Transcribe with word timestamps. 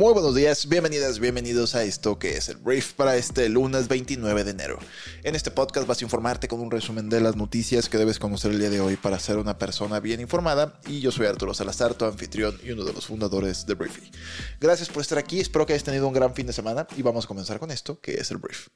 Muy 0.00 0.14
buenos 0.14 0.34
días, 0.34 0.66
bienvenidas, 0.66 1.18
bienvenidos 1.18 1.74
a 1.74 1.84
esto 1.84 2.18
que 2.18 2.38
es 2.38 2.48
el 2.48 2.56
brief 2.56 2.94
para 2.94 3.16
este 3.16 3.50
lunes 3.50 3.86
29 3.86 4.44
de 4.44 4.50
enero. 4.52 4.78
En 5.24 5.34
este 5.34 5.50
podcast 5.50 5.86
vas 5.86 6.00
a 6.00 6.04
informarte 6.04 6.48
con 6.48 6.58
un 6.60 6.70
resumen 6.70 7.10
de 7.10 7.20
las 7.20 7.36
noticias 7.36 7.90
que 7.90 7.98
debes 7.98 8.18
conocer 8.18 8.50
el 8.50 8.60
día 8.60 8.70
de 8.70 8.80
hoy 8.80 8.96
para 8.96 9.18
ser 9.18 9.36
una 9.36 9.58
persona 9.58 10.00
bien 10.00 10.22
informada 10.22 10.80
y 10.86 11.00
yo 11.00 11.12
soy 11.12 11.26
Arturo 11.26 11.52
Salazar, 11.52 11.92
tu 11.92 12.06
anfitrión 12.06 12.58
y 12.64 12.70
uno 12.70 12.84
de 12.84 12.94
los 12.94 13.08
fundadores 13.08 13.66
de 13.66 13.74
Briefy. 13.74 14.10
Gracias 14.58 14.88
por 14.88 15.02
estar 15.02 15.18
aquí, 15.18 15.38
espero 15.38 15.66
que 15.66 15.74
hayas 15.74 15.84
tenido 15.84 16.08
un 16.08 16.14
gran 16.14 16.34
fin 16.34 16.46
de 16.46 16.54
semana 16.54 16.86
y 16.96 17.02
vamos 17.02 17.26
a 17.26 17.28
comenzar 17.28 17.58
con 17.58 17.70
esto 17.70 18.00
que 18.00 18.14
es 18.14 18.30
el 18.30 18.38
brief. 18.38 18.68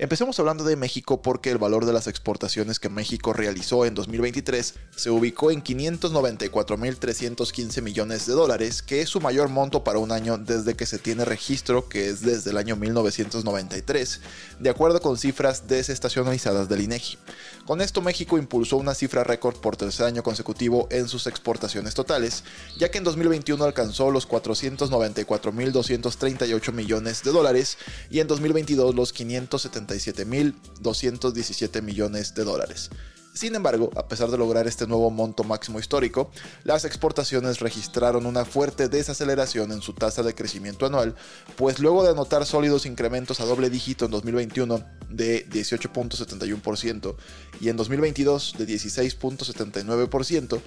Empecemos 0.00 0.38
hablando 0.38 0.64
de 0.64 0.76
México 0.76 1.22
porque 1.22 1.50
el 1.50 1.58
valor 1.58 1.84
de 1.84 1.92
las 1.92 2.06
exportaciones 2.06 2.78
que 2.78 2.88
México 2.88 3.32
realizó 3.32 3.84
en 3.84 3.94
2023 3.94 4.74
se 4.94 5.10
ubicó 5.10 5.50
en 5.50 5.64
594.315 5.64 7.82
millones 7.82 8.24
de 8.26 8.34
dólares, 8.34 8.80
que 8.82 9.00
es 9.00 9.08
su 9.08 9.20
mayor 9.20 9.48
monto 9.48 9.82
para 9.82 9.98
un 9.98 10.12
año 10.12 10.38
desde 10.38 10.76
que 10.76 10.86
se 10.86 10.98
tiene 10.98 11.24
registro, 11.24 11.88
que 11.88 12.10
es 12.10 12.20
desde 12.20 12.50
el 12.50 12.58
año 12.58 12.76
1993, 12.76 14.20
de 14.60 14.70
acuerdo 14.70 15.00
con 15.00 15.16
cifras 15.16 15.66
desestacionalizadas 15.66 16.68
del 16.68 16.82
INEGI. 16.82 17.18
Con 17.66 17.80
esto 17.80 18.02
México 18.02 18.38
impulsó 18.38 18.76
una 18.76 18.94
cifra 18.94 19.24
récord 19.24 19.56
por 19.56 19.76
tercer 19.76 20.06
año 20.06 20.22
consecutivo 20.22 20.86
en 20.90 21.08
sus 21.08 21.26
exportaciones 21.26 21.94
totales, 21.94 22.44
ya 22.78 22.90
que 22.90 22.98
en 22.98 23.04
2021 23.04 23.64
alcanzó 23.64 24.10
los 24.10 24.28
494.238 24.28 26.72
millones 26.72 27.24
de 27.24 27.32
dólares 27.32 27.78
y 28.10 28.20
en 28.20 28.28
2022 28.28 28.94
los 28.94 29.12
570 29.12 29.77
217 29.86 31.82
millones 31.82 32.34
de 32.34 32.44
dólares. 32.44 32.90
Sin 33.38 33.54
embargo, 33.54 33.90
a 33.94 34.08
pesar 34.08 34.32
de 34.32 34.36
lograr 34.36 34.66
este 34.66 34.88
nuevo 34.88 35.12
monto 35.12 35.44
máximo 35.44 35.78
histórico, 35.78 36.32
las 36.64 36.84
exportaciones 36.84 37.60
registraron 37.60 38.26
una 38.26 38.44
fuerte 38.44 38.88
desaceleración 38.88 39.70
en 39.70 39.80
su 39.80 39.92
tasa 39.92 40.24
de 40.24 40.34
crecimiento 40.34 40.86
anual, 40.86 41.14
pues 41.54 41.78
luego 41.78 42.02
de 42.02 42.10
anotar 42.10 42.44
sólidos 42.46 42.84
incrementos 42.84 43.38
a 43.38 43.44
doble 43.44 43.70
dígito 43.70 44.06
en 44.06 44.10
2021 44.10 44.84
de 45.08 45.48
18.71% 45.48 47.14
y 47.60 47.68
en 47.68 47.76
2022 47.76 48.56
de 48.58 48.66
16.79%, 48.66 50.60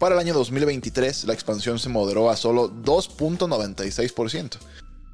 para 0.00 0.16
el 0.16 0.20
año 0.20 0.34
2023 0.34 1.26
la 1.26 1.32
expansión 1.32 1.78
se 1.78 1.90
moderó 1.90 2.28
a 2.28 2.36
solo 2.36 2.72
2.96%. 2.72 4.58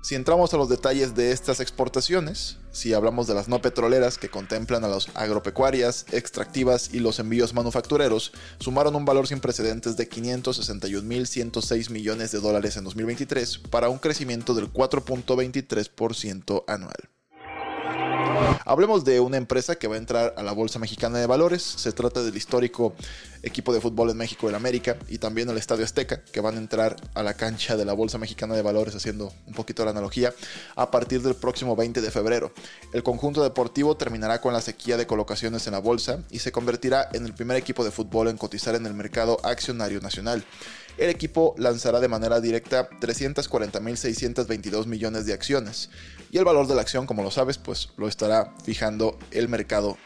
Si 0.03 0.17
entramos 0.17 0.53
a 0.53 0.57
los 0.57 0.69
detalles 0.69 1.15
de 1.15 1.31
estas 1.31 1.61
exportaciones, 1.61 2.59
si 2.73 2.93
hablamos 2.93 3.29
de 3.29 3.35
las 3.35 3.47
no 3.47 3.63
petroleras 3.63 4.19
que 4.19 4.29
contemplan 4.29 4.83
a 4.83 4.89
las 4.89 5.07
agropecuarias, 5.15 6.07
extractivas 6.11 6.93
y 6.93 6.99
los 6.99 7.21
envíos 7.21 7.55
manufactureros, 7.55 8.33
sumaron 8.59 8.97
un 8.97 9.05
valor 9.05 9.29
sin 9.29 9.39
precedentes 9.39 9.97
de 9.97 10.11
561.106 10.11 11.91
millones 11.91 12.33
de 12.33 12.41
dólares 12.41 12.77
en 12.77 12.83
2023 12.83 13.59
para 13.59 13.91
un 13.91 13.99
crecimiento 13.99 14.55
del 14.55 14.73
4.23% 14.73 16.65
anual. 16.67 17.09
Hablemos 18.65 19.05
de 19.05 19.21
una 19.21 19.37
empresa 19.37 19.77
que 19.77 19.89
va 19.89 19.97
a 19.97 19.99
entrar 19.99 20.35
a 20.37 20.43
la 20.43 20.53
Bolsa 20.53 20.79
Mexicana 20.79 21.19
de 21.19 21.27
Valores. 21.27 21.63
Se 21.63 21.93
trata 21.93 22.23
del 22.23 22.37
histórico 22.37 22.95
equipo 23.43 23.73
de 23.73 23.81
fútbol 23.81 24.11
en 24.11 24.17
México 24.17 24.47
del 24.47 24.55
América 24.55 24.97
y 25.09 25.19
también 25.19 25.49
el 25.51 25.59
Estadio 25.59 25.85
Azteca, 25.85 26.23
que 26.25 26.41
van 26.41 26.55
a 26.55 26.59
entrar 26.59 26.97
a 27.15 27.23
la 27.23 27.35
cancha 27.35 27.77
de 27.77 27.85
la 27.85 27.93
Bolsa 27.93 28.19
Mexicana 28.19 28.55
de 28.55 28.63
Valores, 28.63 28.95
haciendo 28.95 29.33
un 29.47 29.55
poquito 29.55 29.85
la 29.85 29.91
analogía, 29.91 30.33
a 30.77 30.91
partir 30.91 31.23
del 31.23 31.35
próximo 31.35 31.75
20 31.75 32.01
de 32.01 32.11
febrero. 32.11 32.53
El 32.93 33.03
conjunto 33.03 33.43
deportivo 33.43 33.97
terminará 33.97 34.41
con 34.41 34.53
la 34.53 34.61
sequía 34.61 34.97
de 34.97 35.07
colocaciones 35.07 35.67
en 35.67 35.73
la 35.73 35.81
bolsa 35.81 36.21
y 36.31 36.39
se 36.39 36.53
convertirá 36.53 37.09
en 37.13 37.27
el 37.27 37.35
primer 37.35 37.57
equipo 37.57 37.85
de 37.85 37.91
fútbol 37.91 38.29
en 38.29 38.37
cotizar 38.37 38.75
en 38.75 38.87
el 38.87 38.95
mercado 38.95 39.39
accionario 39.45 40.01
nacional 40.01 40.45
el 40.99 41.11
equipo 41.11 41.55
lanzará 41.59 42.01
de 42.01 42.09
manera 42.09 42.41
directa 42.41 42.89
340.622 42.91 44.87
millones 44.87 45.27
de 45.27 45.33
acciones. 45.33 45.91
Y 46.31 46.39
el 46.39 46.45
valor 46.45 46.67
de 46.67 46.75
la 46.75 46.83
acción, 46.83 47.07
como 47.07 47.23
lo 47.23 47.31
sabes, 47.31 47.59
pues 47.59 47.91
lo 47.97 48.09
estará 48.09 48.55
fijando 48.65 49.19
el 49.31 49.49
mercado 49.49 49.99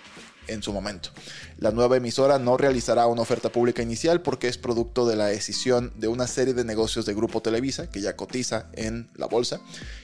en 0.48 0.62
su 0.62 0.72
momento. 0.72 1.10
La 1.58 1.70
nueva 1.70 1.96
emisora 1.96 2.38
no 2.38 2.56
realizará 2.56 3.06
una 3.06 3.22
oferta 3.22 3.50
pública 3.50 3.82
inicial 3.82 4.20
porque 4.20 4.48
es 4.48 4.58
producto 4.58 5.06
de 5.06 5.16
la 5.16 5.26
decisión 5.26 5.92
de 5.96 6.08
una 6.08 6.26
serie 6.26 6.54
de 6.54 6.64
negocios 6.64 7.06
de 7.06 7.14
Grupo 7.14 7.40
Televisa, 7.40 7.90
que 7.90 8.00
ya 8.00 8.16
cotiza 8.16 8.66
en 8.74 9.08
la 9.14 9.26
bolsa, 9.26 9.60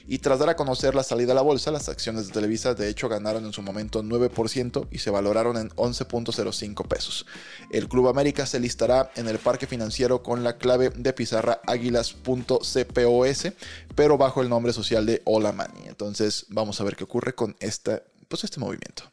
y 0.07 0.19
tras 0.19 0.39
dar 0.39 0.49
a 0.49 0.55
conocer 0.55 0.95
la 0.95 1.03
salida 1.03 1.33
a 1.33 1.35
la 1.35 1.41
bolsa, 1.41 1.71
las 1.71 1.89
acciones 1.89 2.27
de 2.27 2.33
Televisa 2.33 2.73
de 2.73 2.89
hecho 2.89 3.07
ganaron 3.07 3.45
en 3.45 3.53
su 3.53 3.61
momento 3.61 4.01
9% 4.03 4.87
y 4.91 4.97
se 4.99 5.09
valoraron 5.11 5.57
en 5.57 5.69
11.05 5.71 6.87
pesos. 6.87 7.25
El 7.71 7.87
Club 7.87 8.07
América 8.07 8.45
se 8.45 8.59
listará 8.59 9.11
en 9.15 9.27
el 9.27 9.39
parque 9.39 9.67
financiero 9.67 10.23
con 10.23 10.43
la 10.43 10.57
clave 10.57 10.89
de 10.89 11.13
pizarra 11.13 11.61
águilas.cpos, 11.67 13.47
pero 13.95 14.17
bajo 14.17 14.41
el 14.41 14.49
nombre 14.49 14.73
social 14.73 15.05
de 15.05 15.21
Hola 15.25 15.51
Money. 15.51 15.87
Entonces 15.87 16.45
vamos 16.49 16.81
a 16.81 16.83
ver 16.83 16.95
qué 16.95 17.03
ocurre 17.03 17.35
con 17.35 17.55
pues 18.27 18.43
este 18.43 18.59
movimiento. 18.59 19.12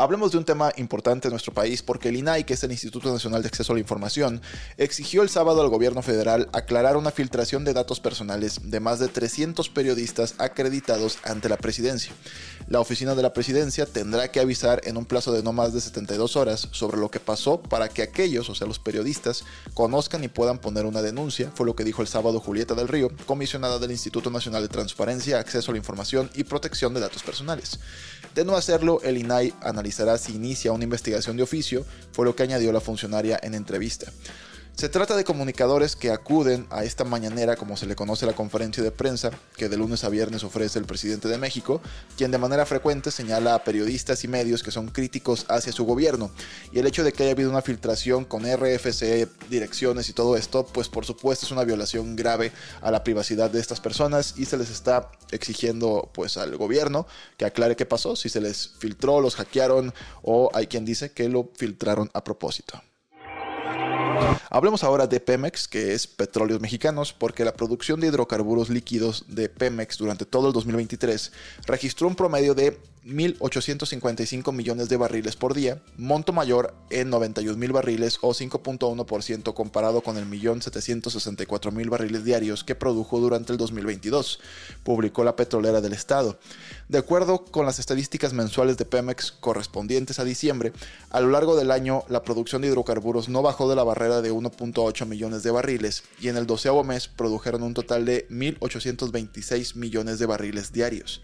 Hablemos 0.00 0.32
de 0.32 0.38
un 0.38 0.46
tema 0.46 0.72
importante 0.78 1.28
en 1.28 1.32
nuestro 1.32 1.52
país 1.52 1.82
porque 1.82 2.08
el 2.08 2.16
INAI, 2.16 2.44
que 2.44 2.54
es 2.54 2.64
el 2.64 2.72
Instituto 2.72 3.12
Nacional 3.12 3.42
de 3.42 3.48
Acceso 3.48 3.74
a 3.74 3.76
la 3.76 3.80
Información, 3.80 4.40
exigió 4.78 5.20
el 5.20 5.28
sábado 5.28 5.60
al 5.60 5.68
gobierno 5.68 6.00
federal 6.00 6.48
aclarar 6.54 6.96
una 6.96 7.10
filtración 7.10 7.66
de 7.66 7.74
datos 7.74 8.00
personales 8.00 8.70
de 8.70 8.80
más 8.80 8.98
de 8.98 9.08
300 9.08 9.68
periodistas 9.68 10.36
acreditados 10.38 11.18
ante 11.22 11.50
la 11.50 11.58
presidencia. 11.58 12.14
La 12.66 12.80
oficina 12.80 13.14
de 13.14 13.20
la 13.20 13.34
presidencia 13.34 13.84
tendrá 13.84 14.30
que 14.30 14.40
avisar 14.40 14.80
en 14.84 14.96
un 14.96 15.04
plazo 15.04 15.32
de 15.32 15.42
no 15.42 15.52
más 15.52 15.74
de 15.74 15.82
72 15.82 16.34
horas 16.34 16.68
sobre 16.70 16.96
lo 16.96 17.10
que 17.10 17.20
pasó 17.20 17.60
para 17.60 17.90
que 17.90 18.00
aquellos, 18.00 18.48
o 18.48 18.54
sea 18.54 18.66
los 18.66 18.78
periodistas, 18.78 19.44
conozcan 19.74 20.24
y 20.24 20.28
puedan 20.28 20.60
poner 20.60 20.86
una 20.86 21.02
denuncia, 21.02 21.52
fue 21.54 21.66
lo 21.66 21.76
que 21.76 21.84
dijo 21.84 22.00
el 22.00 22.08
sábado 22.08 22.40
Julieta 22.40 22.74
del 22.74 22.88
Río, 22.88 23.10
comisionada 23.26 23.78
del 23.78 23.90
Instituto 23.90 24.30
Nacional 24.30 24.62
de 24.62 24.68
Transparencia, 24.68 25.38
Acceso 25.38 25.70
a 25.70 25.74
la 25.74 25.78
Información 25.78 26.30
y 26.32 26.44
Protección 26.44 26.94
de 26.94 27.00
Datos 27.00 27.22
Personales. 27.22 27.80
De 28.34 28.46
no 28.46 28.56
hacerlo, 28.56 29.00
el 29.02 29.18
INAI 29.18 29.52
analizará 29.60 29.89
si 30.18 30.34
inicia 30.34 30.72
una 30.72 30.84
investigación 30.84 31.36
de 31.36 31.42
oficio, 31.42 31.84
fue 32.12 32.24
lo 32.24 32.34
que 32.34 32.42
añadió 32.42 32.72
la 32.72 32.80
funcionaria 32.80 33.38
en 33.42 33.54
entrevista. 33.54 34.10
Se 34.74 34.88
trata 34.88 35.14
de 35.14 35.24
comunicadores 35.24 35.94
que 35.94 36.10
acuden 36.10 36.66
a 36.70 36.84
esta 36.84 37.04
mañanera, 37.04 37.56
como 37.56 37.76
se 37.76 37.84
le 37.84 37.94
conoce 37.94 38.24
la 38.24 38.32
conferencia 38.32 38.82
de 38.82 38.90
prensa, 38.90 39.30
que 39.56 39.68
de 39.68 39.76
lunes 39.76 40.04
a 40.04 40.08
viernes 40.08 40.42
ofrece 40.42 40.78
el 40.78 40.86
presidente 40.86 41.28
de 41.28 41.36
México, 41.36 41.82
quien 42.16 42.30
de 42.30 42.38
manera 42.38 42.64
frecuente 42.64 43.10
señala 43.10 43.54
a 43.54 43.62
periodistas 43.62 44.24
y 44.24 44.28
medios 44.28 44.62
que 44.62 44.70
son 44.70 44.88
críticos 44.88 45.44
hacia 45.48 45.72
su 45.72 45.84
gobierno. 45.84 46.30
Y 46.72 46.78
el 46.78 46.86
hecho 46.86 47.04
de 47.04 47.12
que 47.12 47.24
haya 47.24 47.32
habido 47.32 47.50
una 47.50 47.60
filtración 47.60 48.24
con 48.24 48.44
RFC, 48.44 49.28
direcciones 49.50 50.08
y 50.08 50.14
todo 50.14 50.36
esto, 50.36 50.64
pues 50.64 50.88
por 50.88 51.04
supuesto 51.04 51.44
es 51.44 51.52
una 51.52 51.64
violación 51.64 52.16
grave 52.16 52.50
a 52.80 52.90
la 52.90 53.04
privacidad 53.04 53.50
de 53.50 53.60
estas 53.60 53.80
personas 53.80 54.34
y 54.38 54.46
se 54.46 54.56
les 54.56 54.70
está 54.70 55.10
exigiendo 55.30 56.10
pues 56.14 56.38
al 56.38 56.56
gobierno 56.56 57.06
que 57.36 57.44
aclare 57.44 57.76
qué 57.76 57.84
pasó, 57.84 58.16
si 58.16 58.30
se 58.30 58.40
les 58.40 58.70
filtró, 58.78 59.20
los 59.20 59.36
hackearon 59.36 59.92
o 60.22 60.50
hay 60.54 60.68
quien 60.68 60.86
dice 60.86 61.12
que 61.12 61.28
lo 61.28 61.50
filtraron 61.54 62.10
a 62.14 62.24
propósito. 62.24 62.80
Hablemos 64.50 64.82
ahora 64.84 65.06
de 65.06 65.20
Pemex, 65.20 65.68
que 65.68 65.94
es 65.94 66.06
Petróleos 66.06 66.60
Mexicanos, 66.60 67.12
porque 67.12 67.44
la 67.44 67.54
producción 67.54 68.00
de 68.00 68.08
hidrocarburos 68.08 68.68
líquidos 68.68 69.24
de 69.28 69.48
Pemex 69.48 69.98
durante 69.98 70.24
todo 70.24 70.48
el 70.48 70.52
2023 70.52 71.32
registró 71.66 72.08
un 72.08 72.16
promedio 72.16 72.54
de 72.54 72.78
1.855 73.06 74.52
millones 74.52 74.90
de 74.90 74.98
barriles 74.98 75.34
por 75.34 75.54
día, 75.54 75.80
monto 75.96 76.34
mayor 76.34 76.74
en 76.90 77.08
91 77.08 77.56
mil 77.56 77.72
barriles 77.72 78.18
o 78.20 78.34
5.1% 78.34 79.54
comparado 79.54 80.02
con 80.02 80.18
el 80.18 80.26
1.764.000 80.26 81.88
barriles 81.88 82.24
diarios 82.24 82.62
que 82.62 82.74
produjo 82.74 83.18
durante 83.18 83.52
el 83.52 83.58
2022, 83.58 84.40
publicó 84.84 85.24
la 85.24 85.34
petrolera 85.34 85.80
del 85.80 85.94
estado. 85.94 86.38
De 86.88 86.98
acuerdo 86.98 87.44
con 87.44 87.64
las 87.64 87.78
estadísticas 87.78 88.34
mensuales 88.34 88.76
de 88.76 88.84
Pemex 88.84 89.32
correspondientes 89.32 90.18
a 90.18 90.24
diciembre, 90.24 90.72
a 91.08 91.20
lo 91.20 91.30
largo 91.30 91.56
del 91.56 91.70
año 91.70 92.04
la 92.08 92.22
producción 92.22 92.60
de 92.60 92.68
hidrocarburos 92.68 93.30
no 93.30 93.40
bajó 93.40 93.70
de 93.70 93.76
la 93.76 93.84
barrera 93.84 94.20
de 94.20 94.30
1.8 94.30 95.06
millones 95.06 95.42
de 95.42 95.50
barriles 95.50 96.04
y 96.20 96.28
en 96.28 96.36
el 96.36 96.46
doceavo 96.46 96.84
mes 96.84 97.08
produjeron 97.08 97.62
un 97.62 97.72
total 97.72 98.04
de 98.04 98.28
1.826 98.28 99.76
millones 99.76 100.18
de 100.18 100.26
barriles 100.26 100.72
diarios. 100.72 101.22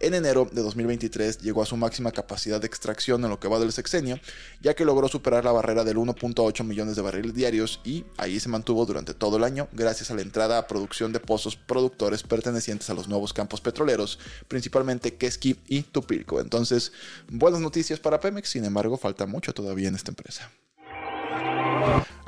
En 0.00 0.14
enero 0.14 0.48
de 0.52 0.62
2023 0.62 1.17
llegó 1.18 1.62
a 1.62 1.66
su 1.66 1.76
máxima 1.76 2.12
capacidad 2.12 2.60
de 2.60 2.66
extracción 2.66 3.22
en 3.24 3.30
lo 3.30 3.40
que 3.40 3.48
va 3.48 3.58
del 3.58 3.72
sexenio, 3.72 4.18
ya 4.60 4.74
que 4.74 4.84
logró 4.84 5.08
superar 5.08 5.44
la 5.44 5.52
barrera 5.52 5.84
del 5.84 5.96
1.8 5.96 6.64
millones 6.64 6.96
de 6.96 7.02
barriles 7.02 7.34
diarios 7.34 7.80
y 7.84 8.04
ahí 8.16 8.40
se 8.40 8.48
mantuvo 8.48 8.86
durante 8.86 9.14
todo 9.14 9.36
el 9.36 9.44
año 9.44 9.68
gracias 9.72 10.10
a 10.10 10.14
la 10.14 10.22
entrada 10.22 10.58
a 10.58 10.66
producción 10.66 11.12
de 11.12 11.20
pozos 11.20 11.56
productores 11.56 12.22
pertenecientes 12.22 12.88
a 12.90 12.94
los 12.94 13.08
nuevos 13.08 13.32
campos 13.32 13.60
petroleros, 13.60 14.18
principalmente 14.46 15.16
Keski 15.16 15.58
y 15.66 15.82
Tupilco. 15.82 16.40
Entonces, 16.40 16.92
buenas 17.28 17.60
noticias 17.60 18.00
para 18.00 18.20
Pemex, 18.20 18.48
sin 18.48 18.64
embargo, 18.64 18.96
falta 18.96 19.26
mucho 19.26 19.52
todavía 19.52 19.88
en 19.88 19.94
esta 19.94 20.10
empresa. 20.10 20.50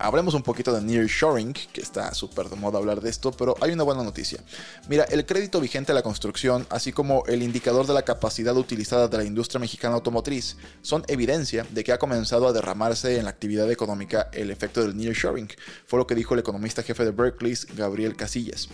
Hablemos 0.02 0.32
un 0.32 0.42
poquito 0.42 0.72
de 0.72 0.80
nearshoring, 0.80 1.52
que 1.52 1.82
está 1.82 2.14
súper 2.14 2.48
de 2.48 2.56
moda 2.56 2.78
hablar 2.78 3.02
de 3.02 3.10
esto, 3.10 3.32
pero 3.32 3.54
hay 3.60 3.72
una 3.72 3.82
buena 3.82 4.02
noticia. 4.02 4.40
Mira, 4.88 5.04
el 5.04 5.26
crédito 5.26 5.60
vigente 5.60 5.92
a 5.92 5.94
la 5.94 6.02
construcción, 6.02 6.66
así 6.70 6.90
como 6.90 7.22
el 7.26 7.42
indicador 7.42 7.86
de 7.86 7.92
la 7.92 8.02
capacidad 8.02 8.56
utilizada 8.56 9.08
de 9.08 9.18
la 9.18 9.24
industria 9.24 9.60
mexicana 9.60 9.96
automotriz, 9.96 10.56
son 10.80 11.04
evidencia 11.06 11.66
de 11.68 11.84
que 11.84 11.92
ha 11.92 11.98
comenzado 11.98 12.48
a 12.48 12.52
derramarse 12.54 13.18
en 13.18 13.24
la 13.24 13.30
actividad 13.30 13.70
económica 13.70 14.30
el 14.32 14.50
efecto 14.50 14.80
del 14.80 14.96
nearshoring. 14.96 15.48
Fue 15.86 15.98
lo 15.98 16.06
que 16.06 16.14
dijo 16.14 16.32
el 16.32 16.40
economista 16.40 16.82
jefe 16.82 17.04
de 17.04 17.10
Berkeley, 17.10 17.54
Gabriel 17.76 18.16
Casillas. 18.16 18.70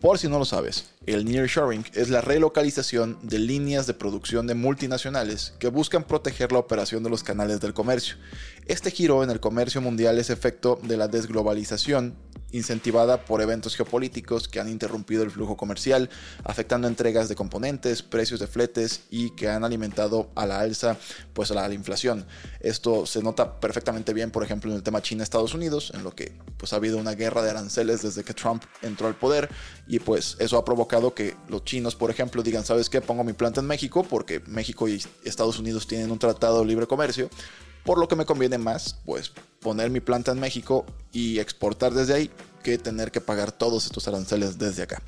Por 0.00 0.18
si 0.18 0.28
no 0.28 0.38
lo 0.38 0.44
sabes, 0.44 0.90
el 1.06 1.24
nearshoring 1.24 1.84
es 1.94 2.10
la 2.10 2.20
relocalización 2.20 3.18
de 3.22 3.38
líneas 3.38 3.86
de 3.86 3.94
producción 3.94 4.46
de 4.46 4.54
multinacionales 4.54 5.54
que 5.58 5.68
buscan 5.68 6.04
proteger 6.04 6.52
la 6.52 6.58
operación 6.58 7.02
de 7.02 7.10
los 7.10 7.22
canales 7.22 7.60
del 7.60 7.72
comercio. 7.72 8.16
Este 8.66 8.90
giro 8.90 9.24
en 9.24 9.30
el 9.30 9.40
comercio 9.40 9.80
mundial 9.80 10.18
es 10.18 10.28
efecto 10.28 10.78
de 10.82 10.98
la 10.98 11.08
desglobalización 11.08 12.16
incentivada 12.54 13.24
por 13.24 13.42
eventos 13.42 13.74
geopolíticos 13.74 14.48
que 14.48 14.60
han 14.60 14.68
interrumpido 14.68 15.24
el 15.24 15.30
flujo 15.30 15.56
comercial, 15.56 16.08
afectando 16.44 16.86
entregas 16.86 17.28
de 17.28 17.34
componentes, 17.34 18.02
precios 18.02 18.38
de 18.38 18.46
fletes 18.46 19.02
y 19.10 19.30
que 19.30 19.48
han 19.48 19.64
alimentado 19.64 20.30
a 20.36 20.46
la 20.46 20.60
alza 20.60 20.96
pues 21.32 21.50
a 21.50 21.54
la, 21.54 21.74
inflación. 21.74 22.24
Esto 22.60 23.06
se 23.06 23.20
nota 23.20 23.58
perfectamente 23.58 24.12
bien, 24.12 24.30
por 24.30 24.44
ejemplo, 24.44 24.70
en 24.70 24.76
el 24.76 24.82
tema 24.84 25.02
China-Estados 25.02 25.54
Unidos, 25.54 25.90
en 25.94 26.04
lo 26.04 26.14
que 26.14 26.32
pues 26.56 26.72
ha 26.72 26.76
habido 26.76 26.98
una 26.98 27.14
guerra 27.14 27.42
de 27.42 27.50
aranceles 27.50 28.02
desde 28.02 28.22
que 28.22 28.32
Trump 28.32 28.62
entró 28.82 29.08
al 29.08 29.16
poder 29.16 29.48
y 29.88 29.98
pues 29.98 30.36
eso 30.38 30.56
ha 30.56 30.64
provocado 30.64 31.14
que 31.14 31.34
los 31.48 31.64
chinos, 31.64 31.96
por 31.96 32.10
ejemplo, 32.10 32.44
digan, 32.44 32.64
¿sabes 32.64 32.88
qué? 32.88 33.00
Pongo 33.00 33.24
mi 33.24 33.32
planta 33.32 33.60
en 33.60 33.66
México 33.66 34.04
porque 34.08 34.40
México 34.46 34.86
y 34.86 35.02
Estados 35.24 35.58
Unidos 35.58 35.88
tienen 35.88 36.12
un 36.12 36.18
tratado 36.20 36.60
de 36.60 36.66
libre 36.66 36.86
comercio 36.86 37.28
por 37.84 37.98
lo 37.98 38.08
que 38.08 38.16
me 38.16 38.26
conviene 38.26 38.58
más, 38.58 38.96
pues, 39.04 39.32
poner 39.60 39.90
mi 39.90 40.00
planta 40.00 40.32
en 40.32 40.40
México 40.40 40.84
y 41.12 41.38
exportar 41.38 41.92
desde 41.92 42.14
ahí 42.14 42.30
que 42.62 42.78
tener 42.78 43.10
que 43.10 43.20
pagar 43.20 43.52
todos 43.52 43.86
estos 43.86 44.08
aranceles 44.08 44.58
desde 44.58 44.82
acá. 44.82 45.02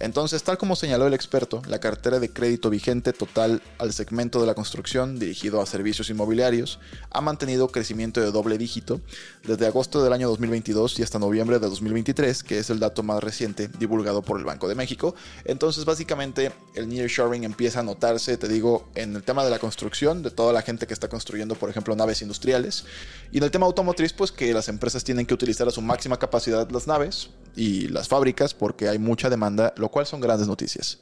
Entonces, 0.00 0.42
tal 0.42 0.56
como 0.56 0.76
señaló 0.76 1.06
el 1.06 1.12
experto, 1.12 1.60
la 1.68 1.78
cartera 1.78 2.18
de 2.18 2.32
crédito 2.32 2.70
vigente 2.70 3.12
total 3.12 3.60
al 3.76 3.92
segmento 3.92 4.40
de 4.40 4.46
la 4.46 4.54
construcción 4.54 5.18
dirigido 5.18 5.60
a 5.60 5.66
servicios 5.66 6.08
inmobiliarios 6.08 6.80
ha 7.10 7.20
mantenido 7.20 7.68
crecimiento 7.68 8.22
de 8.22 8.30
doble 8.30 8.56
dígito 8.56 9.02
desde 9.44 9.66
agosto 9.66 10.02
del 10.02 10.14
año 10.14 10.26
2022 10.28 10.98
y 10.98 11.02
hasta 11.02 11.18
noviembre 11.18 11.58
de 11.58 11.68
2023, 11.68 12.42
que 12.42 12.58
es 12.58 12.70
el 12.70 12.78
dato 12.78 13.02
más 13.02 13.22
reciente 13.22 13.68
divulgado 13.78 14.22
por 14.22 14.38
el 14.38 14.46
Banco 14.46 14.68
de 14.68 14.74
México. 14.74 15.14
Entonces, 15.44 15.84
básicamente, 15.84 16.50
el 16.74 16.88
nearshoring 16.88 17.44
empieza 17.44 17.80
a 17.80 17.82
notarse, 17.82 18.38
te 18.38 18.48
digo, 18.48 18.88
en 18.94 19.14
el 19.14 19.22
tema 19.22 19.44
de 19.44 19.50
la 19.50 19.58
construcción, 19.58 20.22
de 20.22 20.30
toda 20.30 20.54
la 20.54 20.62
gente 20.62 20.86
que 20.86 20.94
está 20.94 21.08
construyendo, 21.08 21.56
por 21.56 21.68
ejemplo, 21.68 21.94
naves 21.94 22.22
industriales, 22.22 22.86
y 23.32 23.36
en 23.36 23.44
el 23.44 23.50
tema 23.50 23.66
automotriz, 23.66 24.14
pues 24.14 24.32
que 24.32 24.54
las 24.54 24.68
empresas 24.68 25.04
tienen 25.04 25.26
que 25.26 25.34
utilizar 25.34 25.68
a 25.68 25.70
su 25.70 25.82
máxima 25.82 26.18
capacidad 26.18 26.70
las 26.70 26.86
naves 26.86 27.28
y 27.56 27.88
las 27.88 28.08
fábricas 28.08 28.54
porque 28.54 28.88
hay 28.88 28.98
mucha 28.98 29.30
demanda, 29.30 29.74
lo 29.76 29.90
cual 29.90 30.06
son 30.06 30.20
grandes 30.20 30.48
noticias. 30.48 31.00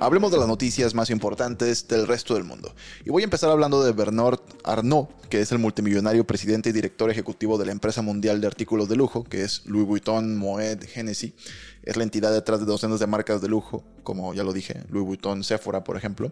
Hablemos 0.00 0.32
de 0.32 0.38
las 0.38 0.48
noticias 0.48 0.92
más 0.92 1.08
importantes 1.08 1.88
del 1.88 2.06
resto 2.06 2.34
del 2.34 2.44
mundo. 2.44 2.74
Y 3.04 3.10
voy 3.10 3.22
a 3.22 3.24
empezar 3.24 3.50
hablando 3.50 3.82
de 3.82 3.92
Bernard 3.92 4.40
Arnault, 4.64 5.08
que 5.30 5.40
es 5.40 5.52
el 5.52 5.58
multimillonario 5.58 6.26
presidente 6.26 6.68
y 6.68 6.72
director 6.72 7.10
ejecutivo 7.10 7.56
de 7.58 7.66
la 7.66 7.72
empresa 7.72 8.02
mundial 8.02 8.40
de 8.40 8.46
artículos 8.46 8.88
de 8.88 8.96
lujo, 8.96 9.24
que 9.24 9.44
es 9.44 9.64
Louis 9.64 9.86
Vuitton, 9.86 10.36
Moet, 10.36 10.84
Hennessy. 10.94 11.34
Es 11.84 11.96
la 11.96 12.02
entidad 12.02 12.32
detrás 12.32 12.60
de 12.60 12.66
docenas 12.66 13.00
de 13.00 13.06
marcas 13.06 13.40
de 13.40 13.48
lujo, 13.48 13.84
como 14.04 14.34
ya 14.34 14.44
lo 14.44 14.52
dije, 14.52 14.82
Louis 14.90 15.04
Vuitton, 15.04 15.42
Sephora, 15.42 15.82
por 15.82 15.96
ejemplo. 15.96 16.30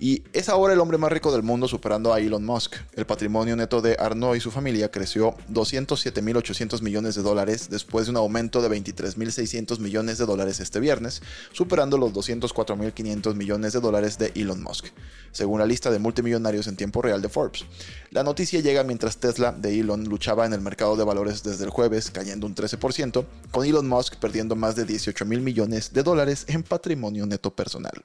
Y 0.00 0.24
es 0.32 0.48
ahora 0.48 0.72
el 0.72 0.80
hombre 0.80 0.98
más 0.98 1.12
rico 1.12 1.30
del 1.30 1.44
mundo, 1.44 1.68
superando 1.68 2.12
a 2.12 2.18
Elon 2.18 2.44
Musk. 2.44 2.74
El 2.94 3.06
patrimonio 3.06 3.54
neto 3.54 3.80
de 3.80 3.96
Arnault 4.00 4.36
y 4.36 4.40
su 4.40 4.50
familia 4.50 4.90
creció 4.90 5.36
207.800 5.52 6.82
millones 6.82 7.14
de 7.14 7.22
dólares 7.22 7.68
después 7.70 8.06
de 8.06 8.10
un 8.10 8.16
aumento 8.16 8.60
de 8.60 8.68
23.600 8.68 9.78
millones 9.78 10.18
de 10.18 10.26
dólares 10.26 10.58
este 10.58 10.80
viernes, 10.80 11.22
superando 11.52 11.98
los 11.98 12.12
204.500 12.12 13.34
millones 13.34 13.74
de 13.74 13.80
dólares 13.80 14.18
de 14.18 14.32
Elon 14.34 14.62
Musk, 14.62 14.86
según 15.30 15.60
la 15.60 15.66
lista 15.66 15.90
de 15.90 15.98
multimillonarios 15.98 16.66
en 16.66 16.76
tiempo 16.76 17.02
real 17.02 17.22
de 17.22 17.28
Forbes. 17.28 17.64
La 18.10 18.24
noticia 18.24 18.60
llega 18.60 18.82
mientras 18.82 19.18
Tesla 19.18 19.52
de 19.52 19.78
Elon 19.78 20.04
luchaba 20.04 20.46
en 20.46 20.52
el 20.52 20.60
mercado 20.60 20.96
de 20.96 21.04
valores 21.04 21.42
desde 21.42 21.64
el 21.64 21.70
jueves, 21.70 22.10
cayendo 22.10 22.46
un 22.46 22.54
13%, 22.54 23.24
con 23.50 23.66
Elon 23.66 23.88
Musk 23.88 24.16
perdiendo 24.16 24.56
más 24.56 24.74
de 24.74 24.84
18 24.84 25.24
mil 25.26 25.40
millones 25.42 25.92
de 25.92 26.02
dólares 26.02 26.44
en 26.48 26.62
patrimonio 26.62 27.01
neto 27.10 27.54
personal. 27.54 28.04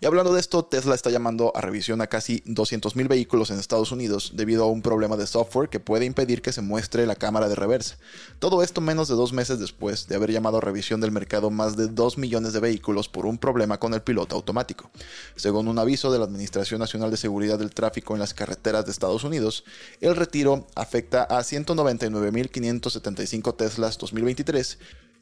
Y 0.00 0.06
hablando 0.06 0.34
de 0.34 0.40
esto, 0.40 0.64
Tesla 0.64 0.94
está 0.94 1.10
llamando 1.10 1.52
a 1.54 1.60
revisión 1.60 2.00
a 2.00 2.06
casi 2.06 2.40
200.000 2.42 3.08
vehículos 3.08 3.50
en 3.50 3.58
Estados 3.58 3.92
Unidos 3.92 4.32
debido 4.34 4.64
a 4.64 4.70
un 4.70 4.80
problema 4.82 5.16
de 5.16 5.26
software 5.26 5.68
que 5.68 5.80
puede 5.80 6.04
impedir 6.04 6.42
que 6.42 6.52
se 6.52 6.60
muestre 6.60 7.06
la 7.06 7.16
cámara 7.16 7.48
de 7.48 7.54
reversa. 7.54 7.96
Todo 8.38 8.62
esto 8.62 8.80
menos 8.80 9.08
de 9.08 9.14
dos 9.14 9.32
meses 9.32 9.58
después 9.58 10.06
de 10.06 10.16
haber 10.16 10.30
llamado 10.30 10.58
a 10.58 10.60
revisión 10.60 11.00
del 11.00 11.12
mercado 11.12 11.50
más 11.50 11.76
de 11.76 11.88
2 11.88 12.18
millones 12.18 12.52
de 12.52 12.60
vehículos 12.60 13.08
por 13.08 13.26
un 13.26 13.38
problema 13.38 13.78
con 13.78 13.94
el 13.94 14.02
piloto 14.02 14.36
automático. 14.36 14.90
Según 15.36 15.68
un 15.68 15.78
aviso 15.78 16.12
de 16.12 16.18
la 16.18 16.24
Administración 16.24 16.80
Nacional 16.80 17.10
de 17.10 17.16
Seguridad 17.16 17.58
del 17.58 17.72
Tráfico 17.72 18.14
en 18.14 18.20
las 18.20 18.34
carreteras 18.34 18.84
de 18.84 18.92
Estados 18.92 19.24
Unidos, 19.24 19.64
el 20.00 20.16
retiro 20.16 20.66
afecta 20.74 21.22
a 21.24 21.40
199.575 21.40 23.56
Teslas 23.56 23.96
2023 23.98 24.78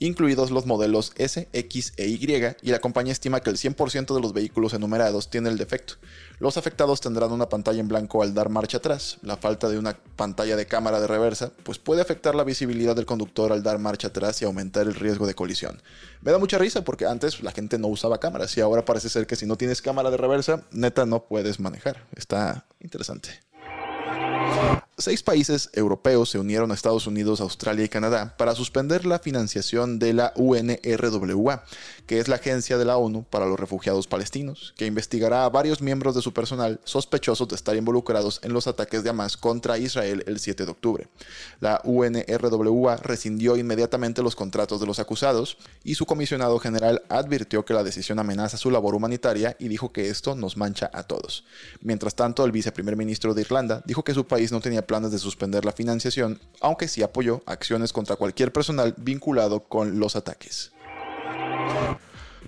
incluidos 0.07 0.51
los 0.51 0.67
modelos 0.67 1.13
S, 1.17 1.49
X 1.53 1.93
e 1.97 2.09
Y, 2.09 2.57
y 2.63 2.71
la 2.71 2.81
compañía 2.81 3.13
estima 3.13 3.41
que 3.41 3.51
el 3.51 3.57
100% 3.57 4.15
de 4.15 4.21
los 4.21 4.33
vehículos 4.33 4.75
enumerados 4.75 5.31
tiene 5.31 5.49
el 5.49 5.59
defecto. 5.59 5.95
Los 6.39 6.57
afectados 6.57 7.01
tendrán 7.01 7.31
una 7.31 7.49
pantalla 7.49 7.81
en 7.81 7.89
blanco 7.89 8.23
al 8.23 8.35
dar 8.35 8.49
marcha 8.49 8.79
atrás. 8.79 9.19
La 9.23 9.37
falta 9.37 9.69
de 9.69 9.79
una 9.79 9.97
pantalla 10.17 10.57
de 10.57 10.67
cámara 10.67 11.01
de 11.01 11.07
reversa 11.07 11.53
pues 11.63 11.79
puede 11.79 12.03
afectar 12.03 12.35
la 12.35 12.45
visibilidad 12.45 12.97
del 12.97 13.07
conductor 13.07 13.53
al 13.53 13.63
dar 13.63 13.79
marcha 13.79 14.09
atrás 14.09 14.43
y 14.43 14.45
aumentar 14.45 14.87
el 14.87 14.95
riesgo 14.95 15.27
de 15.27 15.35
colisión. 15.35 15.81
Me 16.21 16.33
da 16.33 16.39
mucha 16.39 16.59
risa 16.59 16.83
porque 16.83 17.07
antes 17.07 17.43
la 17.43 17.53
gente 17.53 17.79
no 17.79 17.89
usaba 17.89 18.19
cámaras 18.19 18.57
y 18.57 18.61
ahora 18.61 18.85
parece 18.85 19.09
ser 19.09 19.27
que 19.27 19.37
si 19.37 19.47
no 19.47 19.57
tienes 19.57 19.83
cámara 19.83 20.11
de 20.11 20.17
reversa, 20.17 20.65
neta 20.73 21.07
no 21.07 21.25
puedes 21.25 21.61
manejar. 21.61 22.07
Está 22.17 22.67
interesante. 22.81 23.52
Seis 25.03 25.25
países 25.25 25.69
europeos 25.73 26.31
se 26.31 26.39
unieron 26.39 26.71
a 26.71 26.75
Estados 26.75 27.09
Unidos, 27.09 27.41
Australia 27.41 27.85
y 27.85 27.89
Canadá 27.89 28.37
para 28.37 28.55
suspender 28.55 29.05
la 29.05 29.19
financiación 29.19 29.99
de 29.99 30.13
la 30.13 30.33
UNRWA, 30.37 31.65
que 32.07 32.21
es 32.21 32.29
la 32.29 32.37
agencia 32.37 32.79
de 32.79 32.85
la 32.85 32.97
ONU 32.99 33.25
para 33.25 33.47
los 33.47 33.59
refugiados 33.59 34.07
palestinos, 34.07 34.73
que 34.77 34.87
investigará 34.87 35.45
a 35.45 35.49
varios 35.49 35.83
miembros 35.83 36.15
de 36.15 36.23
su 36.23 36.33
personal 36.33 36.79
sospechosos 36.85 37.49
de 37.49 37.57
estar 37.57 37.75
involucrados 37.75 38.39
en 38.45 38.53
los 38.53 38.69
ataques 38.69 39.03
de 39.03 39.11
Hamas 39.11 39.37
contra 39.37 39.77
Israel 39.77 40.23
el 40.29 40.39
7 40.39 40.65
de 40.65 40.71
octubre. 40.71 41.09
La 41.59 41.81
UNRWA 41.83 42.99
rescindió 42.99 43.57
inmediatamente 43.57 44.23
los 44.23 44.37
contratos 44.37 44.79
de 44.79 44.87
los 44.87 45.01
acusados 45.01 45.59
y 45.83 45.97
su 45.97 46.07
comisionado 46.07 46.61
general 46.61 47.03
advirtió 47.09 47.65
que 47.65 47.75
la 47.75 47.83
decisión 47.83 48.21
amenaza 48.21 48.57
su 48.57 48.71
labor 48.71 48.95
humanitaria 48.95 49.57
y 49.59 49.67
dijo 49.67 49.91
que 49.91 50.11
esto 50.11 50.37
nos 50.37 50.57
mancha 50.57 50.89
a 50.93 51.03
todos. 51.03 51.45
Mientras 51.81 52.15
tanto, 52.15 52.45
el 52.45 52.53
viceprimer 52.53 52.95
ministro 52.95 53.35
de 53.35 53.41
Irlanda 53.41 53.83
dijo 53.85 54.05
que 54.05 54.15
su 54.15 54.29
país 54.29 54.53
no 54.53 54.61
tenía 54.61 54.87
planes 54.93 55.11
de 55.11 55.19
suspender 55.19 55.65
la 55.65 55.73
financiación, 55.73 56.39
aunque 56.61 56.87
sí 56.87 57.03
apoyó 57.03 57.43
acciones 57.47 57.95
contra 57.95 58.17
cualquier 58.17 58.53
personal 58.53 58.95
vinculado 58.99 59.61
con 59.61 59.99
los 59.99 60.17
ataques. 60.17 60.71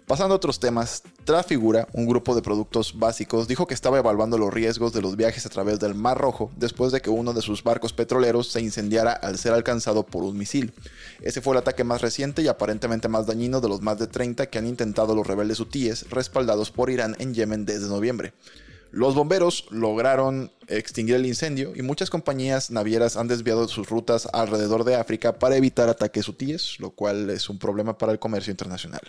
Pasando 0.06 0.34
a 0.34 0.36
otros 0.36 0.60
temas, 0.60 1.04
Trafigura, 1.24 1.88
un 1.94 2.06
grupo 2.06 2.34
de 2.34 2.42
productos 2.42 2.98
básicos, 2.98 3.48
dijo 3.48 3.66
que 3.66 3.72
estaba 3.72 3.96
evaluando 3.96 4.36
los 4.36 4.52
riesgos 4.52 4.92
de 4.92 5.00
los 5.00 5.16
viajes 5.16 5.46
a 5.46 5.48
través 5.48 5.80
del 5.80 5.94
Mar 5.94 6.18
Rojo 6.18 6.50
después 6.58 6.92
de 6.92 7.00
que 7.00 7.08
uno 7.08 7.32
de 7.32 7.40
sus 7.40 7.64
barcos 7.64 7.94
petroleros 7.94 8.48
se 8.48 8.60
incendiara 8.60 9.14
al 9.14 9.38
ser 9.38 9.54
alcanzado 9.54 10.04
por 10.04 10.22
un 10.22 10.36
misil. 10.36 10.74
Ese 11.22 11.40
fue 11.40 11.54
el 11.54 11.60
ataque 11.60 11.82
más 11.82 12.02
reciente 12.02 12.42
y 12.42 12.48
aparentemente 12.48 13.08
más 13.08 13.26
dañino 13.26 13.62
de 13.62 13.70
los 13.70 13.80
más 13.80 13.98
de 13.98 14.06
30 14.06 14.50
que 14.50 14.58
han 14.58 14.66
intentado 14.66 15.14
los 15.14 15.26
rebeldes 15.26 15.60
hutíes 15.60 16.10
respaldados 16.10 16.70
por 16.70 16.90
Irán 16.90 17.16
en 17.18 17.32
Yemen 17.32 17.64
desde 17.64 17.88
noviembre. 17.88 18.34
Los 18.94 19.16
bomberos 19.16 19.66
lograron 19.70 20.52
extinguir 20.68 21.16
el 21.16 21.26
incendio 21.26 21.72
y 21.74 21.82
muchas 21.82 22.10
compañías 22.10 22.70
navieras 22.70 23.16
han 23.16 23.26
desviado 23.26 23.66
sus 23.66 23.90
rutas 23.90 24.28
alrededor 24.32 24.84
de 24.84 24.94
África 24.94 25.36
para 25.36 25.56
evitar 25.56 25.88
ataques 25.88 26.28
hutíes, 26.28 26.78
lo 26.78 26.90
cual 26.90 27.28
es 27.30 27.50
un 27.50 27.58
problema 27.58 27.98
para 27.98 28.12
el 28.12 28.20
comercio 28.20 28.52
internacional. 28.52 29.02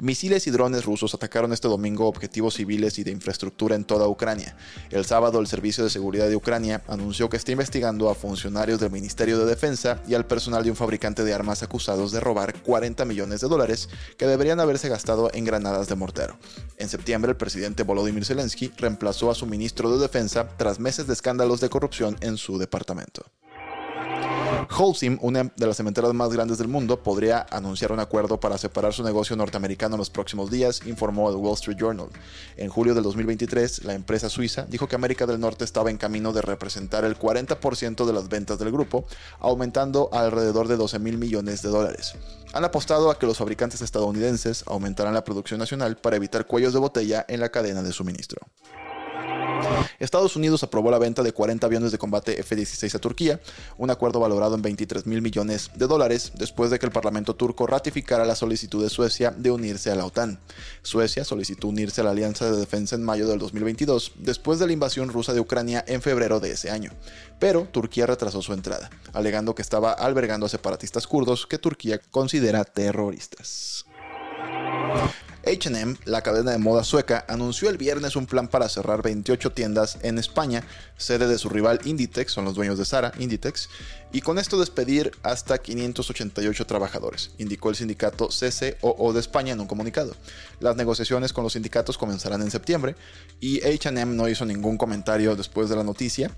Misiles 0.00 0.46
y 0.46 0.50
drones 0.50 0.84
rusos 0.84 1.14
atacaron 1.14 1.52
este 1.52 1.68
domingo 1.68 2.06
objetivos 2.06 2.54
civiles 2.54 2.98
y 2.98 3.04
de 3.04 3.10
infraestructura 3.10 3.74
en 3.74 3.84
toda 3.84 4.08
Ucrania. 4.08 4.56
El 4.90 5.04
sábado 5.04 5.40
el 5.40 5.46
Servicio 5.46 5.84
de 5.84 5.90
Seguridad 5.90 6.28
de 6.28 6.36
Ucrania 6.36 6.82
anunció 6.86 7.28
que 7.28 7.36
está 7.36 7.52
investigando 7.52 8.10
a 8.10 8.14
funcionarios 8.14 8.80
del 8.80 8.90
Ministerio 8.90 9.38
de 9.38 9.46
Defensa 9.46 10.02
y 10.06 10.14
al 10.14 10.26
personal 10.26 10.64
de 10.64 10.70
un 10.70 10.76
fabricante 10.76 11.24
de 11.24 11.34
armas 11.34 11.62
acusados 11.62 12.12
de 12.12 12.20
robar 12.20 12.62
40 12.62 13.04
millones 13.04 13.40
de 13.40 13.48
dólares 13.48 13.88
que 14.18 14.26
deberían 14.26 14.60
haberse 14.60 14.88
gastado 14.88 15.30
en 15.32 15.44
granadas 15.44 15.88
de 15.88 15.96
mortero. 15.96 16.38
En 16.76 16.88
septiembre 16.88 17.30
el 17.30 17.36
presidente 17.36 17.82
Volodymyr 17.82 18.24
Zelensky 18.24 18.72
reemplazó 18.76 19.30
a 19.30 19.34
su 19.34 19.46
ministro 19.46 19.90
de 19.90 20.02
Defensa 20.02 20.48
tras 20.56 20.78
meses 20.78 21.06
de 21.06 21.14
escándalos 21.14 21.60
de 21.60 21.70
corrupción 21.70 22.16
en 22.20 22.36
su 22.36 22.58
departamento. 22.58 23.24
Holcim, 24.70 25.18
una 25.20 25.44
de 25.44 25.66
las 25.66 25.76
cementeras 25.76 26.12
más 26.14 26.30
grandes 26.30 26.58
del 26.58 26.68
mundo, 26.68 27.02
podría 27.02 27.46
anunciar 27.50 27.92
un 27.92 28.00
acuerdo 28.00 28.38
para 28.40 28.58
separar 28.58 28.92
su 28.92 29.02
negocio 29.02 29.36
norteamericano 29.36 29.94
en 29.94 29.98
los 29.98 30.10
próximos 30.10 30.50
días, 30.50 30.82
informó 30.86 31.30
el 31.30 31.36
Wall 31.36 31.54
Street 31.54 31.76
Journal. 31.78 32.08
En 32.56 32.68
julio 32.68 32.94
del 32.94 33.04
2023, 33.04 33.84
la 33.84 33.94
empresa 33.94 34.28
suiza 34.28 34.66
dijo 34.68 34.88
que 34.88 34.96
América 34.96 35.26
del 35.26 35.40
Norte 35.40 35.64
estaba 35.64 35.90
en 35.90 35.98
camino 35.98 36.32
de 36.32 36.42
representar 36.42 37.04
el 37.04 37.18
40% 37.18 38.04
de 38.04 38.12
las 38.12 38.28
ventas 38.28 38.58
del 38.58 38.72
grupo, 38.72 39.06
aumentando 39.38 40.08
a 40.12 40.20
alrededor 40.20 40.68
de 40.68 40.76
12 40.76 40.98
mil 40.98 41.18
millones 41.18 41.62
de 41.62 41.68
dólares. 41.68 42.14
Han 42.52 42.64
apostado 42.64 43.10
a 43.10 43.18
que 43.18 43.26
los 43.26 43.38
fabricantes 43.38 43.82
estadounidenses 43.82 44.64
aumentarán 44.66 45.14
la 45.14 45.24
producción 45.24 45.60
nacional 45.60 45.96
para 45.96 46.16
evitar 46.16 46.46
cuellos 46.46 46.72
de 46.72 46.78
botella 46.78 47.24
en 47.28 47.40
la 47.40 47.50
cadena 47.50 47.82
de 47.82 47.92
suministro. 47.92 48.40
Estados 49.98 50.36
Unidos 50.36 50.62
aprobó 50.62 50.90
la 50.90 50.98
venta 50.98 51.22
de 51.22 51.32
40 51.32 51.66
aviones 51.66 51.92
de 51.92 51.98
combate 51.98 52.40
F-16 52.40 52.94
a 52.94 52.98
Turquía, 52.98 53.40
un 53.78 53.90
acuerdo 53.90 54.20
valorado 54.20 54.54
en 54.54 54.62
23 54.62 55.06
mil 55.06 55.22
millones 55.22 55.70
de 55.74 55.86
dólares 55.86 56.32
después 56.34 56.70
de 56.70 56.78
que 56.78 56.86
el 56.86 56.92
Parlamento 56.92 57.34
turco 57.34 57.66
ratificara 57.66 58.24
la 58.24 58.36
solicitud 58.36 58.82
de 58.82 58.90
Suecia 58.90 59.30
de 59.30 59.50
unirse 59.50 59.90
a 59.90 59.94
la 59.94 60.06
OTAN. 60.06 60.38
Suecia 60.82 61.24
solicitó 61.24 61.68
unirse 61.68 62.00
a 62.00 62.04
la 62.04 62.10
Alianza 62.10 62.50
de 62.50 62.56
Defensa 62.56 62.94
en 62.94 63.02
mayo 63.02 63.26
del 63.26 63.38
2022, 63.38 64.12
después 64.18 64.58
de 64.58 64.66
la 64.66 64.72
invasión 64.72 65.08
rusa 65.08 65.32
de 65.32 65.40
Ucrania 65.40 65.84
en 65.86 66.02
febrero 66.02 66.40
de 66.40 66.52
ese 66.52 66.70
año. 66.70 66.92
Pero 67.38 67.64
Turquía 67.64 68.06
retrasó 68.06 68.42
su 68.42 68.52
entrada, 68.52 68.90
alegando 69.12 69.54
que 69.54 69.62
estaba 69.62 69.92
albergando 69.92 70.46
a 70.46 70.48
separatistas 70.48 71.06
kurdos 71.06 71.46
que 71.46 71.58
Turquía 71.58 72.00
considera 72.10 72.64
terroristas. 72.64 73.86
HM, 75.46 75.96
la 76.04 76.22
cadena 76.22 76.50
de 76.50 76.58
moda 76.58 76.82
sueca, 76.82 77.24
anunció 77.28 77.70
el 77.70 77.78
viernes 77.78 78.16
un 78.16 78.26
plan 78.26 78.48
para 78.48 78.68
cerrar 78.68 79.02
28 79.02 79.52
tiendas 79.52 79.96
en 80.02 80.18
España, 80.18 80.64
sede 80.96 81.28
de 81.28 81.38
su 81.38 81.48
rival 81.48 81.78
Inditex, 81.84 82.32
son 82.32 82.44
los 82.44 82.56
dueños 82.56 82.78
de 82.78 82.84
Zara, 82.84 83.12
Inditex, 83.16 83.68
y 84.12 84.22
con 84.22 84.38
esto 84.38 84.58
despedir 84.58 85.12
hasta 85.22 85.58
588 85.58 86.66
trabajadores, 86.66 87.32
indicó 87.38 87.70
el 87.70 87.76
sindicato 87.76 88.28
CCOO 88.28 89.12
de 89.12 89.20
España 89.20 89.52
en 89.52 89.60
un 89.60 89.66
comunicado. 89.66 90.16
Las 90.58 90.74
negociaciones 90.74 91.32
con 91.32 91.44
los 91.44 91.52
sindicatos 91.52 91.98
comenzarán 91.98 92.42
en 92.42 92.50
septiembre 92.50 92.96
y 93.40 93.60
HM 93.60 94.16
no 94.16 94.28
hizo 94.28 94.46
ningún 94.46 94.78
comentario 94.78 95.36
después 95.36 95.68
de 95.68 95.76
la 95.76 95.84
noticia. 95.84 96.30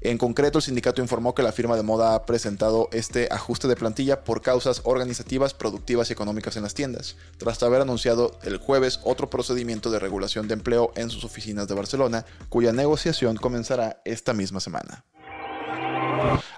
En 0.00 0.18
concreto, 0.18 0.58
el 0.58 0.64
sindicato 0.64 1.02
informó 1.02 1.34
que 1.34 1.42
la 1.42 1.52
firma 1.52 1.76
de 1.76 1.82
moda 1.82 2.14
ha 2.14 2.26
presentado 2.26 2.88
este 2.92 3.28
ajuste 3.30 3.68
de 3.68 3.76
plantilla 3.76 4.24
por 4.24 4.42
causas 4.42 4.80
organizativas, 4.84 5.54
productivas 5.54 6.10
y 6.10 6.14
económicas 6.14 6.56
en 6.56 6.62
las 6.62 6.74
tiendas, 6.74 7.16
tras 7.38 7.62
haber 7.62 7.82
anunciado 7.82 8.38
el 8.42 8.49
jueves 8.58 9.00
otro 9.04 9.30
procedimiento 9.30 9.90
de 9.90 9.98
regulación 9.98 10.48
de 10.48 10.54
empleo 10.54 10.92
en 10.96 11.10
sus 11.10 11.24
oficinas 11.24 11.68
de 11.68 11.74
Barcelona, 11.74 12.24
cuya 12.48 12.72
negociación 12.72 13.36
comenzará 13.36 14.00
esta 14.04 14.32
misma 14.32 14.60
semana. 14.60 15.04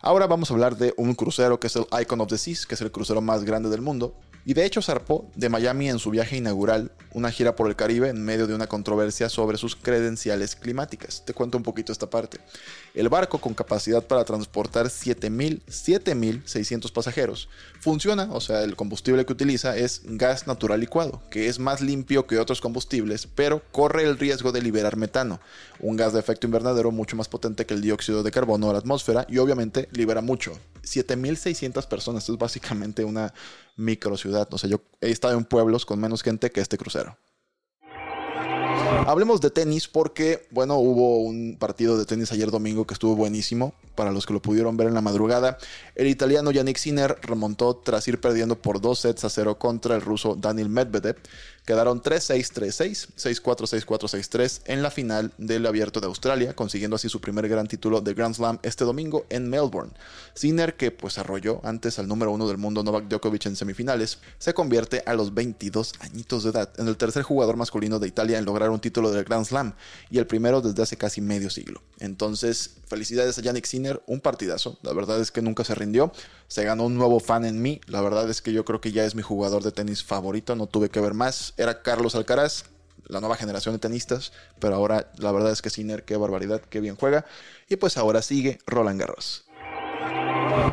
Ahora 0.00 0.26
vamos 0.26 0.50
a 0.50 0.54
hablar 0.54 0.76
de 0.76 0.94
un 0.96 1.14
crucero 1.14 1.60
que 1.60 1.68
es 1.68 1.76
el 1.76 1.86
Icon 2.00 2.20
of 2.20 2.28
the 2.28 2.38
Seas, 2.38 2.66
que 2.66 2.74
es 2.74 2.80
el 2.80 2.90
crucero 2.90 3.20
más 3.20 3.44
grande 3.44 3.68
del 3.68 3.80
mundo, 3.80 4.16
y 4.44 4.54
de 4.54 4.64
hecho 4.64 4.82
zarpó 4.82 5.30
de 5.36 5.48
Miami 5.48 5.88
en 5.88 5.98
su 5.98 6.10
viaje 6.10 6.36
inaugural, 6.36 6.92
una 7.12 7.30
gira 7.30 7.54
por 7.54 7.68
el 7.68 7.76
Caribe 7.76 8.08
en 8.08 8.24
medio 8.24 8.46
de 8.46 8.54
una 8.54 8.66
controversia 8.66 9.28
sobre 9.28 9.58
sus 9.58 9.76
credenciales 9.76 10.56
climáticas. 10.56 11.22
Te 11.24 11.34
cuento 11.34 11.58
un 11.58 11.62
poquito 11.62 11.92
esta 11.92 12.10
parte. 12.10 12.38
El 12.94 13.08
barco, 13.08 13.38
con 13.38 13.54
capacidad 13.54 14.02
para 14.02 14.24
transportar 14.24 14.86
7.600 14.86 16.92
pasajeros, 16.92 17.48
funciona, 17.80 18.28
o 18.32 18.40
sea, 18.40 18.64
el 18.64 18.76
combustible 18.76 19.24
que 19.24 19.32
utiliza 19.32 19.76
es 19.76 20.02
gas 20.04 20.46
natural 20.46 20.80
licuado, 20.80 21.22
que 21.30 21.48
es 21.48 21.58
más 21.58 21.80
limpio 21.80 22.26
que 22.26 22.38
otros 22.38 22.60
combustibles, 22.60 23.26
pero 23.26 23.62
corre 23.70 24.04
el 24.04 24.18
riesgo 24.18 24.52
de 24.52 24.62
liberar 24.62 24.96
metano, 24.96 25.40
un 25.80 25.96
gas 25.96 26.12
de 26.12 26.20
efecto 26.20 26.46
invernadero 26.46 26.90
mucho 26.90 27.16
más 27.16 27.28
potente 27.28 27.66
que 27.66 27.74
el 27.74 27.82
dióxido 27.82 28.22
de 28.22 28.30
carbono 28.30 28.68
de 28.68 28.72
la 28.72 28.78
atmósfera 28.80 29.26
y 29.28 29.38
obviamente 29.38 29.88
libera 29.92 30.20
mucho. 30.20 30.58
7.600 30.82 31.86
personas, 31.86 32.22
esto 32.22 32.32
es 32.32 32.38
básicamente 32.38 33.04
una 33.04 33.32
micro 33.76 34.16
ciudad. 34.16 34.48
O 34.52 34.58
sea, 34.58 34.68
yo 34.68 34.80
he 35.00 35.10
estado 35.10 35.38
en 35.38 35.44
pueblos 35.44 35.86
con 35.86 36.00
menos 36.00 36.22
gente 36.22 36.50
que 36.50 36.60
este 36.60 36.78
crucero. 36.78 37.16
Hablemos 39.06 39.40
de 39.40 39.50
tenis 39.50 39.88
porque, 39.88 40.46
bueno, 40.50 40.76
hubo 40.76 41.18
un 41.18 41.56
partido 41.58 41.98
de 41.98 42.04
tenis 42.04 42.32
ayer 42.32 42.50
domingo 42.50 42.86
que 42.86 42.94
estuvo 42.94 43.16
buenísimo. 43.16 43.74
Para 43.94 44.10
los 44.10 44.24
que 44.24 44.32
lo 44.32 44.40
pudieron 44.40 44.76
ver 44.78 44.88
en 44.88 44.94
la 44.94 45.02
madrugada, 45.02 45.58
el 45.96 46.06
italiano 46.06 46.50
Yannick 46.50 46.78
Sinner 46.78 47.18
remontó 47.20 47.76
tras 47.76 48.08
ir 48.08 48.20
perdiendo 48.20 48.56
por 48.56 48.80
dos 48.80 49.00
sets 49.00 49.24
a 49.24 49.28
cero 49.28 49.58
contra 49.58 49.94
el 49.96 50.00
ruso 50.00 50.34
Daniel 50.34 50.70
Medvedev. 50.70 51.16
Quedaron 51.64 52.02
3-6, 52.02 52.52
3-6, 52.52 53.40
6-4, 53.42 53.86
6-4, 53.86 54.08
6-3 54.08 54.62
en 54.64 54.82
la 54.82 54.90
final 54.90 55.32
del 55.38 55.64
Abierto 55.64 56.00
de 56.00 56.06
Australia, 56.06 56.56
consiguiendo 56.56 56.96
así 56.96 57.08
su 57.08 57.20
primer 57.20 57.48
gran 57.48 57.68
título 57.68 58.00
de 58.00 58.14
Grand 58.14 58.34
Slam 58.34 58.58
este 58.64 58.84
domingo 58.84 59.26
en 59.28 59.48
Melbourne. 59.48 59.92
Sinner, 60.34 60.74
que 60.74 60.90
pues 60.90 61.18
arrolló 61.18 61.60
antes 61.62 62.00
al 62.00 62.08
número 62.08 62.32
uno 62.32 62.48
del 62.48 62.58
mundo 62.58 62.82
Novak 62.82 63.06
Djokovic 63.06 63.46
en 63.46 63.54
semifinales, 63.54 64.18
se 64.38 64.54
convierte 64.54 65.04
a 65.06 65.14
los 65.14 65.34
22 65.34 65.92
añitos 66.00 66.42
de 66.42 66.50
edad 66.50 66.70
en 66.78 66.88
el 66.88 66.96
tercer 66.96 67.22
jugador 67.22 67.56
masculino 67.56 68.00
de 68.00 68.08
Italia 68.08 68.38
en 68.38 68.44
lograr 68.44 68.70
un 68.70 68.80
título 68.82 69.10
del 69.10 69.24
Grand 69.24 69.46
Slam 69.46 69.74
y 70.10 70.18
el 70.18 70.26
primero 70.26 70.60
desde 70.60 70.82
hace 70.82 70.98
casi 70.98 71.22
medio 71.22 71.48
siglo. 71.48 71.82
Entonces, 71.98 72.76
felicidades 72.86 73.38
a 73.38 73.40
Yannick 73.40 73.64
Sinner, 73.64 74.02
un 74.06 74.20
partidazo. 74.20 74.78
La 74.82 74.92
verdad 74.92 75.20
es 75.20 75.30
que 75.30 75.40
nunca 75.40 75.64
se 75.64 75.74
rindió. 75.74 76.12
Se 76.48 76.64
ganó 76.64 76.84
un 76.84 76.96
nuevo 76.96 77.18
fan 77.18 77.46
en 77.46 77.62
mí. 77.62 77.80
La 77.86 78.02
verdad 78.02 78.28
es 78.28 78.42
que 78.42 78.52
yo 78.52 78.66
creo 78.66 78.82
que 78.82 78.92
ya 78.92 79.06
es 79.06 79.14
mi 79.14 79.22
jugador 79.22 79.62
de 79.62 79.72
tenis 79.72 80.04
favorito. 80.04 80.54
No 80.54 80.66
tuve 80.66 80.90
que 80.90 81.00
ver 81.00 81.14
más 81.14 81.54
era 81.56 81.82
Carlos 81.82 82.14
Alcaraz, 82.14 82.64
la 83.06 83.20
nueva 83.20 83.36
generación 83.36 83.74
de 83.74 83.78
tenistas, 83.78 84.32
pero 84.58 84.74
ahora 84.74 85.10
la 85.16 85.32
verdad 85.32 85.52
es 85.52 85.62
que 85.62 85.70
Sinner, 85.70 86.04
qué 86.04 86.16
barbaridad, 86.16 86.60
qué 86.60 86.80
bien 86.80 86.96
juega. 86.96 87.24
Y 87.68 87.76
pues 87.76 87.96
ahora 87.96 88.20
sigue 88.22 88.58
Roland 88.66 89.00
Garros. 89.00 89.44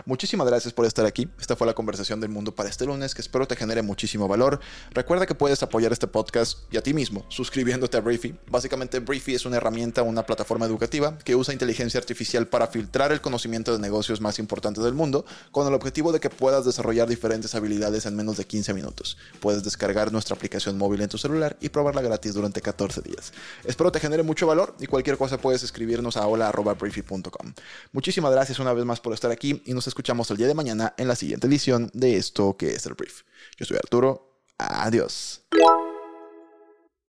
Muchísimas 0.06 0.48
gracias 0.48 0.74
por 0.74 0.86
estar 0.86 1.06
aquí. 1.06 1.30
Esta 1.40 1.56
fue 1.56 1.68
la 1.68 1.74
conversación 1.74 2.20
del 2.20 2.30
mundo 2.30 2.54
para 2.54 2.70
este 2.70 2.86
lunes, 2.86 3.14
que 3.14 3.22
espero 3.22 3.48
te 3.48 3.56
genere 3.56 3.82
muchísimo 3.82 4.28
valor. 4.28 4.60
Recuerda 4.92 5.26
que 5.26 5.36
puedes 5.36 5.62
apoyar 5.64 5.92
este 5.92 6.08
podcast 6.08 6.60
y 6.72 6.78
a 6.78 6.82
ti 6.82 6.94
mismo 6.94 7.26
suscribiéndote 7.30 7.98
a 7.98 8.02
Briefy. 8.02 8.36
Básicamente, 8.48 9.00
Briefy 9.00 9.36
es 9.36 9.46
una 9.46 9.58
herramienta, 9.58 10.04
una 10.04 10.26
plataforma 10.26 10.66
educativa 10.66 11.18
que 11.20 11.36
usa 11.36 11.54
inteligencia 11.54 12.00
artificial 12.00 12.48
para 12.48 12.68
filtrar 12.68 13.12
el 13.12 13.22
conocimiento 13.22 13.72
de 13.72 13.80
negocios 13.80 14.22
más 14.22 14.40
importantes 14.40 14.84
del 14.84 14.94
mundo, 14.94 15.26
con 15.52 15.68
el 15.68 15.74
objetivo 15.74 16.12
de 16.12 16.20
que 16.20 16.30
puedas 16.30 16.66
desarrollar 16.66 17.08
diferentes 17.08 17.56
habilidades 17.56 18.06
en 18.06 18.16
menos 18.16 18.38
de 18.38 18.46
15 18.46 18.74
minutos. 18.74 19.18
Puedes 19.40 19.64
descargar 19.64 20.12
nuestra 20.12 20.36
aplicación 20.36 20.78
móvil 20.78 21.02
en 21.02 21.10
tu 21.10 21.18
celular 21.18 21.58
y 21.62 21.70
probarla 21.70 22.02
gratis 22.02 22.34
durante 22.34 22.62
14 22.62 23.02
días. 23.02 23.34
Espero 23.64 23.92
te 23.92 24.00
genere 24.00 24.24
mucho 24.24 24.48
valor 24.48 24.76
y 24.80 24.88
cualquier 24.88 25.18
cosa 25.18 25.38
puedes 25.38 25.64
escribirnos 25.64 26.18
a 26.18 26.28
hola.briefy.com. 26.28 27.54
Muchísimas 27.92 28.32
gracias 28.32 28.60
una 28.60 28.74
vez 28.74 28.86
más 28.86 29.00
por 29.00 29.14
estar 29.14 29.32
aquí 29.32 29.62
y 29.70 29.74
nos 29.76 29.86
escuchamos 29.86 30.32
el 30.32 30.38
día 30.38 30.48
de 30.48 30.56
mañana 30.56 30.96
en 30.98 31.08
la 31.08 31.16
siguiente 31.16 31.46
edición 31.46 31.92
de 31.94 32.18
esto 32.18 32.58
que 32.58 32.70
es 32.70 32.88
el 32.88 32.96
brief. 32.96 33.22
Yo 33.56 33.68
soy 33.68 33.78
Arturo. 33.78 34.42
Adiós. 34.58 35.44